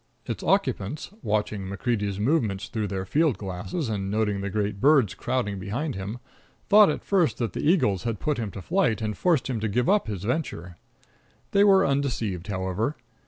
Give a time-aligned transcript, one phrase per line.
[0.25, 5.59] Its occupants, watching MacCreedy's movements through their field glasses, and noting the great birds crowding
[5.59, 6.17] behind him,
[6.69, 9.67] thought at first that the eagles had put him to flight and forced him to
[9.67, 10.75] give up his venture.
[11.51, 12.95] They were undeceived, however.